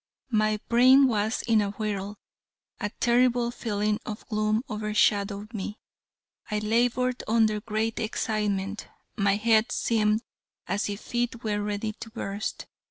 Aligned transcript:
My 0.31 0.59
brain 0.67 1.05
was 1.07 1.43
in 1.43 1.61
a 1.61 1.69
whirl. 1.69 2.17
A 2.79 2.89
terrible 2.99 3.51
feeling 3.51 3.99
of 4.03 4.27
gloom 4.29 4.63
over 4.67 4.95
shadowed 4.95 5.53
me. 5.53 5.77
I 6.49 6.57
labored 6.57 7.21
under 7.27 7.61
great 7.61 7.99
excitement. 7.99 8.87
My 9.15 9.35
head 9.35 9.71
seemed 9.71 10.23
as 10.65 10.89
if 10.89 11.13
it 11.13 11.43
were 11.43 11.61
ready 11.61 11.91
to 11.99 12.09
burst. 12.09 12.65